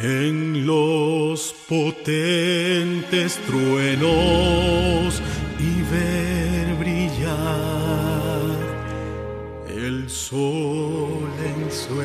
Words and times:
En 0.00 0.64
los 0.64 1.52
potentes 1.68 3.36
truenos 3.46 5.20
y 5.58 5.82
ver 5.90 6.76
brillar 6.78 7.28
el 9.68 10.08
sol 10.08 11.28
en 11.44 11.68
su 11.72 12.00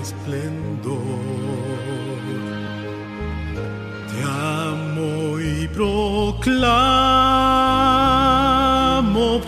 esplendor. 0.00 0.98
Te 4.08 4.22
amo 4.22 5.40
y 5.40 5.66
proclamo 5.66 6.60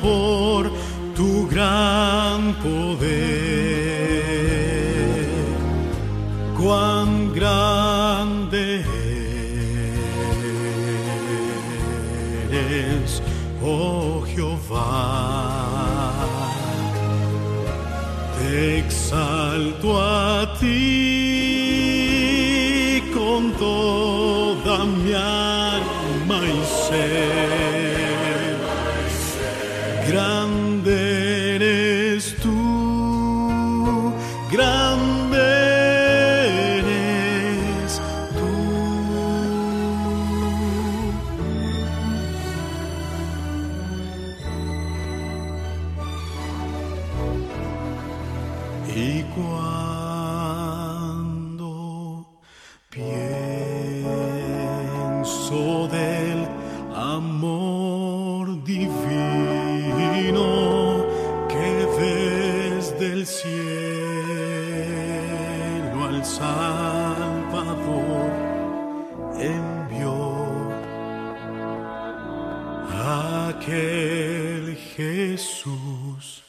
por 0.03 0.73
tu 1.14 1.47
gran 1.48 2.55
poder. 2.55 2.92
oh 13.62 14.22
Jehová. 14.27 16.12
Te 18.39 18.78
exalto 18.80 19.98
a 19.98 20.55
ti 20.61 20.70
con 23.14 23.53
toda 23.53 24.84
mi 24.84 25.12
alma 25.14 26.39
y 26.45 26.64
ser. 26.89 27.61
Y 48.95 49.23
cuando 49.35 50.77
pienso 52.91 53.08
del 55.89 56.47
amor 56.95 58.63
divino 58.64 59.07
que 61.48 61.86
desde 61.98 63.07
el 63.13 63.27
cielo 63.27 63.52
al 66.05 66.23
Salvador 66.23 66.52
envió 69.39 70.13
aquel 73.48 74.77
Jesús. 74.95 76.42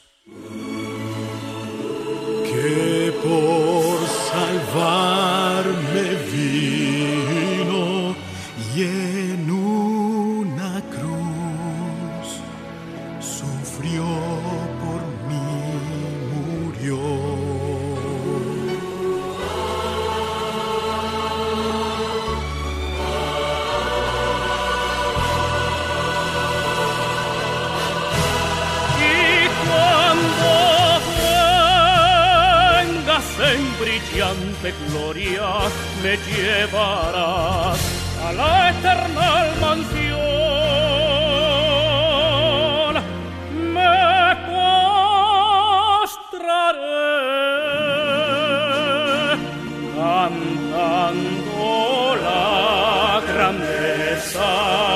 en 33.54 33.64
brillante 33.80 34.74
gloria 34.88 35.48
me 36.02 36.14
llevarás 36.28 37.80
a 38.26 38.28
la 38.34 38.70
eternal 38.72 39.48
mansión. 39.62 40.14
Me 43.74 44.36
postraré 45.94 46.28
cantando 49.96 51.62
la 52.24 53.22
grandeza. 53.28 54.93